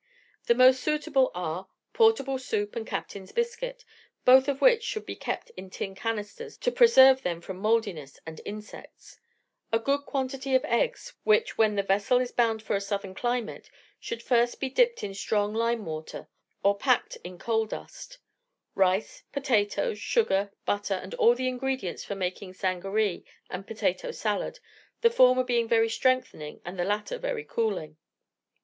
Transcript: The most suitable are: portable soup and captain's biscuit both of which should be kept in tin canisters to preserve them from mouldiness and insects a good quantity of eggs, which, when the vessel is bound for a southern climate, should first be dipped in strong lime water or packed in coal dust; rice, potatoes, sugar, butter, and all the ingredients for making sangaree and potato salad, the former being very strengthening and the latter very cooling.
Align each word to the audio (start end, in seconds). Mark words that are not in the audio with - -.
The 0.47 0.55
most 0.55 0.81
suitable 0.81 1.29
are: 1.35 1.69
portable 1.93 2.39
soup 2.39 2.75
and 2.75 2.87
captain's 2.87 3.31
biscuit 3.31 3.85
both 4.25 4.47
of 4.47 4.59
which 4.59 4.81
should 4.81 5.05
be 5.05 5.15
kept 5.15 5.51
in 5.55 5.69
tin 5.69 5.93
canisters 5.93 6.57
to 6.57 6.71
preserve 6.71 7.21
them 7.21 7.39
from 7.39 7.57
mouldiness 7.57 8.19
and 8.25 8.41
insects 8.43 9.19
a 9.71 9.77
good 9.77 9.99
quantity 10.07 10.55
of 10.55 10.65
eggs, 10.65 11.13
which, 11.23 11.55
when 11.55 11.75
the 11.75 11.83
vessel 11.83 12.19
is 12.19 12.31
bound 12.31 12.63
for 12.63 12.75
a 12.75 12.81
southern 12.81 13.13
climate, 13.13 13.69
should 13.99 14.23
first 14.23 14.59
be 14.59 14.71
dipped 14.71 15.03
in 15.03 15.13
strong 15.13 15.53
lime 15.53 15.85
water 15.85 16.27
or 16.63 16.75
packed 16.75 17.17
in 17.23 17.37
coal 17.37 17.67
dust; 17.67 18.17
rice, 18.73 19.21
potatoes, 19.31 19.99
sugar, 19.99 20.51
butter, 20.65 20.95
and 20.95 21.13
all 21.13 21.35
the 21.35 21.47
ingredients 21.47 22.03
for 22.03 22.15
making 22.15 22.53
sangaree 22.55 23.23
and 23.51 23.67
potato 23.67 24.09
salad, 24.09 24.59
the 25.01 25.11
former 25.11 25.43
being 25.43 25.67
very 25.67 25.89
strengthening 25.89 26.59
and 26.65 26.79
the 26.79 26.85
latter 26.85 27.19
very 27.19 27.43
cooling. 27.45 27.97